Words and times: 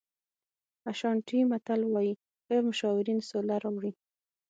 اشانټي 0.91 1.39
متل 1.51 1.81
وایي 1.93 2.13
ښه 2.43 2.55
مشاورین 2.69 3.19
سوله 3.29 3.55
راوړي. 3.63 3.91